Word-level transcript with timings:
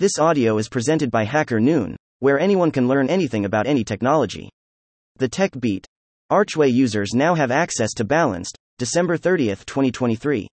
This 0.00 0.18
audio 0.18 0.56
is 0.56 0.70
presented 0.70 1.10
by 1.10 1.24
Hacker 1.24 1.60
Noon, 1.60 1.94
where 2.20 2.40
anyone 2.40 2.70
can 2.70 2.88
learn 2.88 3.10
anything 3.10 3.44
about 3.44 3.66
any 3.66 3.84
technology. 3.84 4.48
The 5.16 5.28
Tech 5.28 5.50
Beat. 5.60 5.86
Archway 6.30 6.70
users 6.70 7.10
now 7.12 7.34
have 7.34 7.50
access 7.50 7.92
to 7.96 8.04
Balanced, 8.06 8.56
December 8.78 9.18
30th, 9.18 9.66
2023. 9.66 10.48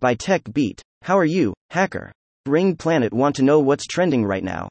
By 0.00 0.14
Tech 0.14 0.42
Beat. 0.52 0.82
How 1.00 1.16
are 1.16 1.24
you, 1.24 1.54
hacker? 1.70 2.12
Ring 2.44 2.76
Planet 2.76 3.14
want 3.14 3.34
to 3.36 3.42
know 3.42 3.58
what's 3.58 3.86
trending 3.86 4.22
right 4.22 4.44
now. 4.44 4.68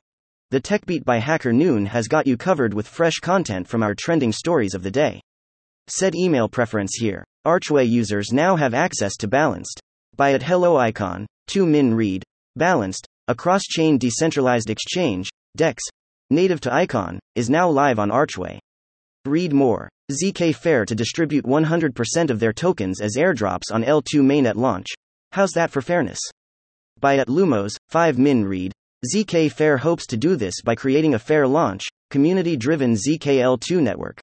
The 0.51 0.59
Tech 0.59 0.85
Beat 0.85 1.03
by 1.03 1.17
Hacker 1.17 1.51
Noon 1.51 1.87
has 1.87 2.07
got 2.07 2.27
you 2.27 2.37
covered 2.37 2.75
with 2.75 2.87
fresh 2.87 3.15
content 3.19 3.67
from 3.67 3.81
our 3.81 3.95
trending 3.95 4.31
stories 4.31 4.75
of 4.75 4.83
the 4.83 4.91
day. 4.91 5.21
Set 5.87 6.13
email 6.13 6.47
preference 6.47 6.97
here. 6.99 7.23
Archway 7.45 7.85
users 7.85 8.31
now 8.31 8.57
have 8.57 8.75
access 8.75 9.15
to 9.15 9.27
Balanced. 9.27 9.81
By 10.15 10.33
at 10.33 10.43
Hello 10.43 10.77
Icon, 10.77 11.25
2 11.47 11.65
Min 11.65 11.95
Read. 11.95 12.23
Balanced, 12.55 13.07
a 13.29 13.35
cross 13.35 13.61
chain 13.63 13.97
decentralized 13.97 14.69
exchange, 14.69 15.29
DEX, 15.55 15.81
native 16.29 16.59
to 16.59 16.73
Icon, 16.73 17.19
is 17.35 17.49
now 17.49 17.69
live 17.69 17.97
on 17.97 18.11
Archway. 18.11 18.59
Read 19.23 19.53
more. 19.53 19.87
ZK 20.11 20.53
Fair 20.53 20.85
to 20.85 20.93
distribute 20.93 21.45
100% 21.45 22.29
of 22.29 22.41
their 22.41 22.51
tokens 22.51 22.99
as 22.99 23.15
airdrops 23.17 23.71
on 23.71 23.83
L2 23.83 24.21
mainnet 24.21 24.55
launch. 24.55 24.87
How's 25.31 25.51
that 25.51 25.71
for 25.71 25.81
fairness? 25.81 26.19
By 26.99 27.17
at 27.17 27.29
Lumos, 27.29 27.71
5 27.87 28.17
Min 28.17 28.43
Read. 28.43 28.73
ZK 29.15 29.49
Fair 29.49 29.77
hopes 29.77 30.05
to 30.07 30.17
do 30.17 30.35
this 30.35 30.61
by 30.61 30.75
creating 30.75 31.13
a 31.13 31.19
fair 31.19 31.47
launch, 31.47 31.85
community 32.09 32.57
driven 32.57 32.93
ZKL2 32.93 33.81
network. 33.81 34.19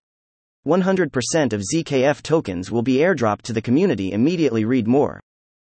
100% 0.67 1.55
of 1.55 1.63
ZKF 1.63 2.21
tokens 2.21 2.71
will 2.71 2.83
be 2.83 2.97
airdropped 2.97 3.43
to 3.43 3.55
the 3.55 3.63
community 3.63 4.13
immediately. 4.13 4.67
Read 4.67 4.87
more. 4.87 5.21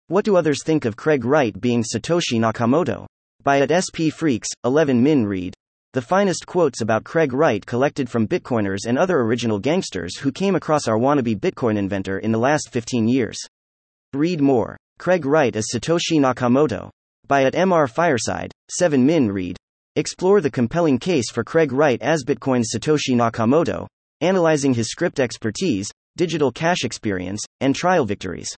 What 0.08 0.24
do 0.24 0.36
others 0.36 0.64
think 0.64 0.84
of 0.84 0.96
Craig 0.96 1.24
Wright 1.24 1.58
being 1.60 1.84
Satoshi 1.84 2.40
Nakamoto? 2.40 3.06
By 3.44 3.58
at 3.58 3.72
SP 3.74 4.14
Freaks, 4.14 4.48
11 4.64 5.02
Min 5.02 5.26
Read. 5.26 5.52
The 5.94 6.02
finest 6.02 6.46
quotes 6.46 6.80
about 6.80 7.02
Craig 7.02 7.32
Wright 7.32 7.66
collected 7.66 8.08
from 8.08 8.28
Bitcoiners 8.28 8.86
and 8.86 8.96
other 8.96 9.18
original 9.18 9.58
gangsters 9.58 10.16
who 10.16 10.30
came 10.30 10.54
across 10.54 10.86
our 10.86 10.96
wannabe 10.96 11.40
Bitcoin 11.40 11.76
inventor 11.76 12.20
in 12.20 12.30
the 12.30 12.38
last 12.38 12.70
15 12.70 13.08
years. 13.08 13.36
Read 14.12 14.40
more. 14.40 14.76
Craig 15.00 15.26
Wright 15.26 15.56
as 15.56 15.66
Satoshi 15.74 16.20
Nakamoto. 16.20 16.88
By 17.26 17.42
at 17.42 17.54
MR 17.54 17.90
Fireside, 17.90 18.52
7 18.70 19.04
Min 19.04 19.32
Read. 19.32 19.56
Explore 19.96 20.40
the 20.40 20.50
compelling 20.50 20.98
case 20.98 21.28
for 21.32 21.42
Craig 21.42 21.72
Wright 21.72 22.00
as 22.00 22.24
Bitcoin's 22.24 22.72
Satoshi 22.72 23.16
Nakamoto, 23.16 23.88
analyzing 24.20 24.72
his 24.72 24.88
script 24.88 25.18
expertise, 25.18 25.90
digital 26.16 26.52
cash 26.52 26.84
experience, 26.84 27.40
and 27.60 27.74
trial 27.74 28.04
victories. 28.04 28.54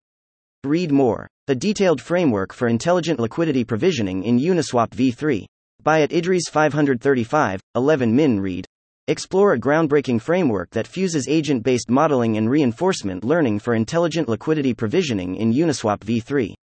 Read 0.65 0.91
more. 0.91 1.29
A 1.49 1.55
detailed 1.55 2.01
framework 2.01 2.55
for 2.55 2.69
intelligent 2.69 3.21
liquidity 3.21 3.65
provisioning 3.65 4.25
in 4.25 4.39
Uniswap 4.39 4.89
v3. 4.91 5.45
By 5.83 6.01
at 6.01 6.13
Idris 6.13 6.45
535, 6.51 7.61
11 7.75 8.17
Min 8.17 8.41
Read. 8.41 8.65
Explore 9.07 9.53
a 9.53 9.61
groundbreaking 9.61 10.23
framework 10.23 10.71
that 10.71 10.87
fuses 10.87 11.29
agent 11.29 11.63
based 11.63 11.91
modeling 11.91 12.39
and 12.39 12.49
reinforcement 12.49 13.25
learning 13.25 13.59
for 13.59 13.75
intelligent 13.75 14.27
liquidity 14.27 14.73
provisioning 14.73 15.37
in 15.37 15.53
Uniswap 15.53 15.99
v3. 15.99 16.55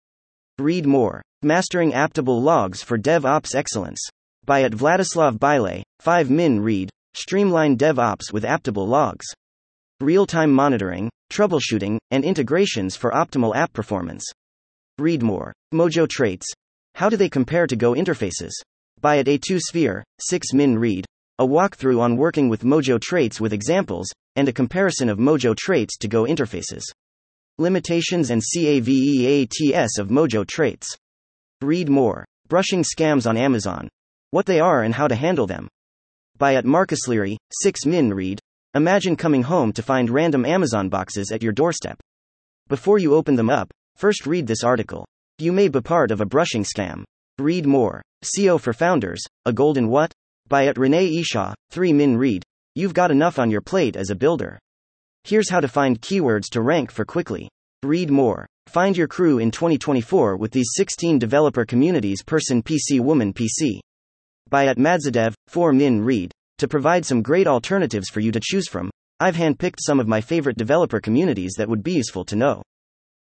Read 0.57 0.87
more. 0.87 1.21
Mastering 1.43 1.91
Aptable 1.91 2.41
Logs 2.41 2.81
for 2.81 2.97
DevOps 2.97 3.53
Excellence. 3.53 4.01
By 4.45 4.63
at 4.63 4.71
Vladislav 4.71 5.37
Bile, 5.37 5.83
5 5.99 6.31
Min 6.31 6.59
Read. 6.59 6.89
Streamline 7.13 7.77
DevOps 7.77 8.33
with 8.33 8.45
Aptable 8.45 8.87
Logs. 8.87 9.27
Real 9.99 10.25
time 10.25 10.51
monitoring, 10.51 11.11
troubleshooting, 11.31 11.97
and 12.11 12.23
integrations 12.23 12.95
for 12.95 13.11
optimal 13.11 13.55
app 13.55 13.73
performance. 13.73 14.23
Read 14.99 15.23
more. 15.23 15.53
Mojo 15.73 16.07
traits. 16.07 16.45
How 16.95 17.09
do 17.09 17.17
they 17.17 17.29
compare 17.29 17.65
to 17.65 17.75
Go 17.75 17.93
interfaces? 17.93 18.51
By 18.99 19.17
at 19.17 19.25
A2 19.25 19.59
Sphere, 19.59 20.03
6 20.19 20.53
Min 20.53 20.77
Read. 20.77 21.05
A 21.39 21.47
walkthrough 21.47 21.99
on 21.99 22.17
working 22.17 22.49
with 22.49 22.63
Mojo 22.63 23.01
traits 23.01 23.41
with 23.41 23.53
examples, 23.53 24.07
and 24.35 24.47
a 24.47 24.53
comparison 24.53 25.09
of 25.09 25.17
Mojo 25.17 25.55
traits 25.55 25.97
to 25.97 26.07
Go 26.07 26.25
interfaces. 26.25 26.83
Limitations 27.57 28.29
and 28.29 28.41
CAVEATS 28.41 29.97
of 29.97 30.09
Mojo 30.09 30.45
traits. 30.45 30.95
Read 31.61 31.89
more. 31.89 32.25
Brushing 32.47 32.83
scams 32.83 33.27
on 33.27 33.37
Amazon. 33.37 33.89
What 34.31 34.45
they 34.45 34.59
are 34.59 34.83
and 34.83 34.93
how 34.93 35.07
to 35.07 35.15
handle 35.15 35.47
them. 35.47 35.67
By 36.37 36.55
at 36.55 36.65
Marcus 36.65 37.07
Leary, 37.07 37.37
6 37.63 37.85
Min 37.85 38.13
Read. 38.13 38.39
Imagine 38.73 39.17
coming 39.17 39.43
home 39.43 39.73
to 39.73 39.83
find 39.83 40.09
random 40.09 40.45
Amazon 40.45 40.87
boxes 40.87 41.29
at 41.29 41.43
your 41.43 41.51
doorstep. 41.51 41.99
Before 42.69 42.97
you 42.97 43.15
open 43.15 43.35
them 43.35 43.49
up, 43.49 43.69
first 43.97 44.25
read 44.25 44.47
this 44.47 44.63
article. 44.63 45.05
You 45.39 45.51
may 45.51 45.67
be 45.67 45.81
part 45.81 46.09
of 46.09 46.21
a 46.21 46.25
brushing 46.25 46.63
scam. 46.63 47.03
Read 47.37 47.65
more. 47.65 48.01
SEO 48.23 48.61
for 48.61 48.71
Founders, 48.71 49.21
A 49.45 49.51
Golden 49.51 49.89
What? 49.89 50.13
By 50.47 50.67
at 50.67 50.77
Renee 50.77 51.21
Eshaw, 51.21 51.53
3 51.71 51.91
Min 51.91 52.15
Read. 52.15 52.43
You've 52.73 52.93
got 52.93 53.11
enough 53.11 53.39
on 53.39 53.51
your 53.51 53.59
plate 53.59 53.97
as 53.97 54.09
a 54.09 54.15
builder. 54.15 54.57
Here's 55.25 55.49
how 55.49 55.59
to 55.59 55.67
find 55.67 56.01
keywords 56.01 56.49
to 56.51 56.61
rank 56.61 56.91
for 56.91 57.03
quickly. 57.03 57.49
Read 57.83 58.09
more. 58.09 58.47
Find 58.67 58.95
your 58.95 59.09
crew 59.09 59.39
in 59.39 59.51
2024 59.51 60.37
with 60.37 60.51
these 60.51 60.69
16 60.75 61.19
developer 61.19 61.65
communities 61.65 62.23
person 62.23 62.63
PC 62.63 63.01
woman 63.01 63.33
PC. 63.33 63.81
By 64.49 64.67
at 64.67 64.77
Madzadev, 64.77 65.33
4 65.47 65.73
Min 65.73 66.01
Read. 66.05 66.31
To 66.61 66.67
provide 66.67 67.07
some 67.07 67.23
great 67.23 67.47
alternatives 67.47 68.09
for 68.09 68.19
you 68.19 68.31
to 68.33 68.39
choose 68.39 68.67
from, 68.67 68.91
I've 69.19 69.35
handpicked 69.35 69.79
some 69.79 69.99
of 69.99 70.07
my 70.07 70.21
favorite 70.21 70.57
developer 70.57 70.99
communities 70.99 71.53
that 71.57 71.67
would 71.67 71.81
be 71.81 71.93
useful 71.93 72.23
to 72.25 72.35
know. 72.35 72.61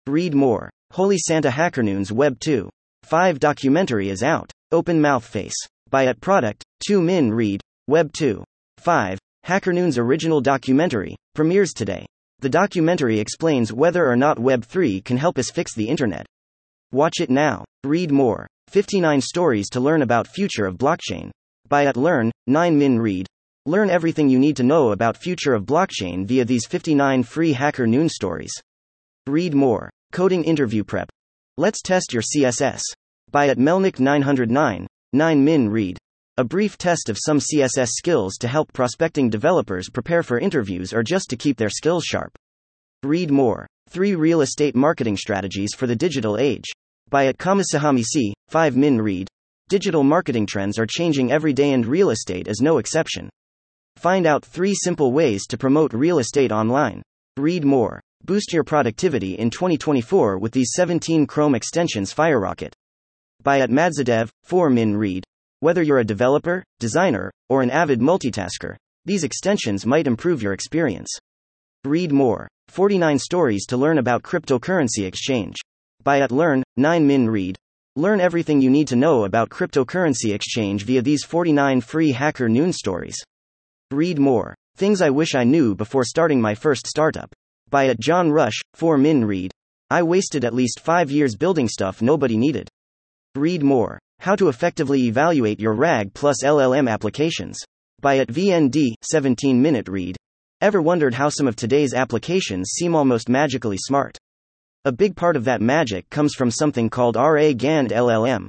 Read 0.07 0.33
more. 0.33 0.69
Holy 0.91 1.17
Santa 1.17 1.49
Hackernoon's 1.49 2.11
Web 2.11 2.37
2. 2.41 2.69
5 3.03 3.39
documentary 3.39 4.09
is 4.09 4.23
out. 4.23 4.51
Open 4.73 4.99
Mouth 4.99 5.23
Face. 5.23 5.55
By 5.89 6.07
at 6.07 6.19
Product, 6.19 6.65
2 6.85 7.01
Min 7.01 7.31
Read, 7.31 7.61
Web 7.87 8.11
2. 8.11 8.43
5. 8.77 9.17
Hackernoon's 9.45 9.97
original 9.97 10.41
documentary, 10.41 11.15
premieres 11.33 11.71
today. 11.71 12.05
The 12.39 12.49
documentary 12.49 13.21
explains 13.21 13.71
whether 13.71 14.05
or 14.05 14.17
not 14.17 14.37
Web 14.37 14.65
3 14.65 14.99
can 14.99 15.15
help 15.15 15.37
us 15.37 15.49
fix 15.49 15.73
the 15.73 15.87
internet. 15.87 16.25
Watch 16.91 17.21
it 17.21 17.29
now. 17.29 17.63
Read 17.85 18.11
more. 18.11 18.47
59 18.67 19.21
stories 19.21 19.69
to 19.69 19.79
learn 19.79 20.01
about 20.01 20.27
future 20.27 20.65
of 20.65 20.75
blockchain. 20.75 21.31
By 21.69 21.85
at 21.85 21.97
Learn, 21.97 22.31
9 22.47 22.77
Min 22.79 22.99
Read. 22.99 23.27
Learn 23.67 23.91
everything 23.91 24.27
you 24.27 24.39
need 24.39 24.57
to 24.57 24.63
know 24.63 24.91
about 24.91 25.15
future 25.15 25.53
of 25.53 25.67
blockchain 25.67 26.25
via 26.25 26.43
these 26.43 26.65
59 26.65 27.21
free 27.21 27.53
Hacker 27.53 27.85
Noon 27.85 28.09
stories. 28.09 28.51
Read 29.27 29.53
more. 29.53 29.91
Coding 30.11 30.43
interview 30.43 30.83
prep. 30.83 31.07
Let's 31.57 31.83
test 31.83 32.11
your 32.11 32.23
CSS. 32.23 32.81
By 33.29 33.49
at 33.49 33.59
Melnick 33.59 33.99
909, 33.99 34.87
9 35.13 35.43
Min 35.43 35.69
Read. 35.69 35.99
A 36.37 36.43
brief 36.43 36.75
test 36.75 37.07
of 37.07 37.19
some 37.23 37.37
CSS 37.37 37.89
skills 37.89 38.37
to 38.37 38.47
help 38.47 38.73
prospecting 38.73 39.29
developers 39.29 39.91
prepare 39.91 40.23
for 40.23 40.39
interviews 40.39 40.91
or 40.91 41.03
just 41.03 41.29
to 41.29 41.37
keep 41.37 41.57
their 41.57 41.69
skills 41.69 42.03
sharp. 42.03 42.35
Read 43.03 43.29
more. 43.29 43.67
3 43.89 44.15
Real 44.15 44.41
Estate 44.41 44.75
Marketing 44.75 45.15
Strategies 45.15 45.75
for 45.75 45.85
the 45.85 45.95
Digital 45.95 46.39
Age. 46.39 46.65
By 47.09 47.27
at 47.27 47.37
Kamasahamisi, 47.37 48.31
5 48.47 48.75
Min 48.75 48.99
Read. 48.99 49.27
Digital 49.69 50.03
marketing 50.03 50.47
trends 50.47 50.79
are 50.79 50.87
changing 50.87 51.31
every 51.31 51.53
day 51.53 51.73
and 51.73 51.85
real 51.85 52.09
estate 52.09 52.47
is 52.47 52.59
no 52.59 52.79
exception. 52.79 53.29
Find 53.97 54.25
out 54.25 54.43
3 54.43 54.73
simple 54.73 55.11
ways 55.11 55.45
to 55.45 55.59
promote 55.59 55.93
real 55.93 56.17
estate 56.17 56.51
online. 56.51 57.03
Read 57.37 57.63
more. 57.63 58.01
Boost 58.25 58.51
your 58.51 58.63
productivity 58.63 59.37
in 59.37 59.51
2024 59.51 60.39
with 60.39 60.53
these 60.53 60.71
17 60.73 61.27
Chrome 61.27 61.53
extensions 61.53 62.11
FireRocket. 62.11 62.73
By 63.43 63.59
at 63.59 63.69
Madzadev, 63.69 64.29
4 64.43 64.71
Min 64.71 64.97
Read. 64.97 65.23
Whether 65.59 65.83
you're 65.83 65.99
a 65.99 66.03
developer, 66.03 66.63
designer, 66.79 67.31
or 67.47 67.61
an 67.61 67.69
avid 67.69 67.99
multitasker, 67.99 68.75
these 69.05 69.23
extensions 69.23 69.85
might 69.85 70.07
improve 70.07 70.41
your 70.41 70.53
experience. 70.53 71.15
Read 71.83 72.11
more. 72.11 72.47
49 72.69 73.19
stories 73.19 73.67
to 73.67 73.77
learn 73.77 73.99
about 73.99 74.23
cryptocurrency 74.23 75.05
exchange. 75.05 75.57
By 76.03 76.21
at 76.21 76.31
Learn, 76.31 76.63
9 76.75 77.05
Min 77.05 77.29
Read. 77.29 77.55
Learn 77.99 78.21
everything 78.21 78.61
you 78.61 78.69
need 78.69 78.87
to 78.87 78.95
know 78.95 79.25
about 79.25 79.49
cryptocurrency 79.49 80.33
exchange 80.33 80.85
via 80.85 81.01
these 81.01 81.25
49 81.25 81.81
free 81.81 82.13
Hacker 82.13 82.47
Noon 82.47 82.71
stories. 82.71 83.17
Read 83.91 84.17
more. 84.17 84.55
Things 84.77 85.01
I 85.01 85.09
wish 85.09 85.35
I 85.35 85.43
knew 85.43 85.75
before 85.75 86.05
starting 86.05 86.39
my 86.39 86.55
first 86.55 86.87
startup. 86.87 87.29
By 87.69 87.87
at 87.87 87.99
John 87.99 88.31
Rush, 88.31 88.57
4 88.75 88.97
Min 88.97 89.25
Read. 89.25 89.51
I 89.89 90.01
wasted 90.03 90.45
at 90.45 90.53
least 90.53 90.79
5 90.79 91.11
years 91.11 91.35
building 91.35 91.67
stuff 91.67 92.01
nobody 92.01 92.37
needed. 92.37 92.69
Read 93.35 93.63
more. 93.63 93.99
How 94.19 94.37
to 94.37 94.47
effectively 94.47 95.07
evaluate 95.07 95.59
your 95.59 95.73
RAG 95.73 96.13
plus 96.13 96.41
LLM 96.41 96.89
applications. 96.89 97.59
By 98.01 98.19
at 98.19 98.29
VND, 98.29 98.93
17 99.01 99.61
minute 99.61 99.89
read. 99.89 100.15
Ever 100.61 100.81
wondered 100.81 101.15
how 101.15 101.27
some 101.27 101.49
of 101.49 101.57
today's 101.57 101.93
applications 101.93 102.69
seem 102.77 102.95
almost 102.95 103.27
magically 103.27 103.77
smart? 103.77 104.17
A 104.85 104.93
big 104.93 105.13
part 105.13 105.35
of 105.35 105.43
that 105.43 105.59
magic 105.59 106.09
comes 106.09 106.33
from 106.33 106.49
something 106.49 106.89
called 106.89 107.17
RAG 107.17 107.65
and 107.65 107.89
LLM. 107.89 108.47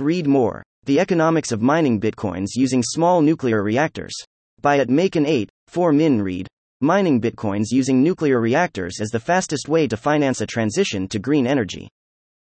Read 0.00 0.26
more. 0.26 0.64
The 0.86 0.98
economics 0.98 1.52
of 1.52 1.62
mining 1.62 2.00
bitcoins 2.00 2.56
using 2.56 2.82
small 2.82 3.22
nuclear 3.22 3.62
reactors. 3.62 4.12
By 4.60 4.78
at 4.78 4.90
Macon 4.90 5.24
8, 5.24 5.48
4 5.68 5.92
Min 5.92 6.20
read. 6.20 6.48
Mining 6.80 7.20
bitcoins 7.20 7.66
using 7.70 8.02
nuclear 8.02 8.40
reactors 8.40 8.98
is 8.98 9.10
the 9.10 9.20
fastest 9.20 9.68
way 9.68 9.86
to 9.86 9.96
finance 9.96 10.40
a 10.40 10.46
transition 10.46 11.06
to 11.06 11.20
green 11.20 11.46
energy. 11.46 11.88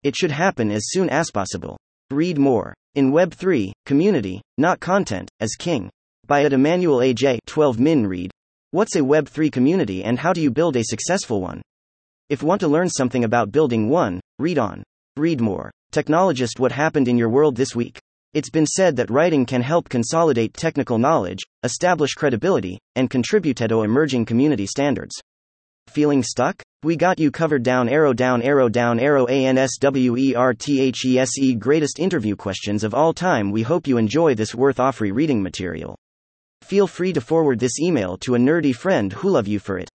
It 0.04 0.14
should 0.14 0.30
happen 0.30 0.70
as 0.70 0.90
soon 0.90 1.10
as 1.10 1.32
possible. 1.32 1.76
Read 2.12 2.38
more. 2.38 2.72
In 2.94 3.10
Web 3.10 3.34
3, 3.34 3.72
community, 3.86 4.40
not 4.56 4.78
content, 4.78 5.28
as 5.40 5.56
king. 5.58 5.90
By 6.28 6.44
at 6.44 6.52
Emmanuel 6.52 6.98
AJ 6.98 7.38
12 7.48 7.80
Min 7.80 8.06
read. 8.06 8.30
What's 8.70 8.94
a 8.94 9.02
Web 9.02 9.28
3 9.28 9.50
community 9.50 10.04
and 10.04 10.16
how 10.16 10.32
do 10.32 10.40
you 10.40 10.52
build 10.52 10.76
a 10.76 10.84
successful 10.84 11.40
one? 11.40 11.60
If 12.30 12.42
want 12.44 12.60
to 12.60 12.68
learn 12.68 12.88
something 12.88 13.24
about 13.24 13.50
building 13.50 13.88
one, 13.88 14.20
read 14.38 14.56
on. 14.56 14.84
Read 15.16 15.40
more. 15.40 15.72
Technologist 15.92 16.60
What 16.60 16.70
happened 16.70 17.08
in 17.08 17.18
your 17.18 17.28
world 17.28 17.56
this 17.56 17.74
week? 17.74 17.98
It's 18.34 18.50
been 18.50 18.66
said 18.66 18.94
that 18.94 19.10
writing 19.10 19.44
can 19.44 19.62
help 19.62 19.88
consolidate 19.88 20.54
technical 20.54 20.96
knowledge, 20.96 21.40
establish 21.64 22.14
credibility, 22.14 22.78
and 22.94 23.10
contribute 23.10 23.56
to 23.56 23.80
emerging 23.80 24.26
community 24.26 24.64
standards. 24.64 25.20
Feeling 25.88 26.22
stuck? 26.22 26.62
We 26.84 26.94
got 26.94 27.18
you 27.18 27.32
covered 27.32 27.64
down 27.64 27.88
arrow 27.88 28.12
down 28.12 28.42
arrow 28.42 28.68
down 28.68 29.00
arrow 29.00 29.26
ANSWERTHESE 29.26 30.38
greatest 31.58 31.98
interview 31.98 32.36
questions 32.36 32.84
of 32.84 32.94
all 32.94 33.12
time. 33.12 33.50
We 33.50 33.62
hope 33.62 33.88
you 33.88 33.96
enjoy 33.96 34.36
this 34.36 34.54
worth 34.54 34.76
offrey 34.76 35.12
reading 35.12 35.42
material. 35.42 35.96
Feel 36.62 36.86
free 36.86 37.12
to 37.12 37.20
forward 37.20 37.58
this 37.58 37.80
email 37.80 38.16
to 38.18 38.36
a 38.36 38.38
nerdy 38.38 38.72
friend 38.72 39.12
who 39.14 39.30
love 39.30 39.48
you 39.48 39.58
for 39.58 39.78
it. 39.78 39.90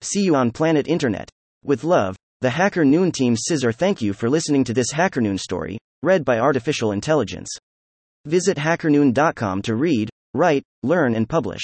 See 0.00 0.22
you 0.22 0.36
on 0.36 0.52
planet 0.52 0.88
internet. 0.88 1.30
With 1.66 1.82
love, 1.82 2.14
the 2.42 2.50
Hacker 2.50 2.84
Noon 2.84 3.10
team 3.10 3.34
Scissor 3.36 3.72
thank 3.72 4.00
you 4.00 4.12
for 4.12 4.30
listening 4.30 4.62
to 4.64 4.72
this 4.72 4.92
Hacker 4.92 5.20
Noon 5.20 5.36
story, 5.36 5.78
read 6.00 6.24
by 6.24 6.38
artificial 6.38 6.92
intelligence. 6.92 7.48
Visit 8.24 8.56
hackernoon.com 8.56 9.62
to 9.62 9.74
read, 9.74 10.08
write, 10.32 10.62
learn 10.84 11.16
and 11.16 11.28
publish. 11.28 11.62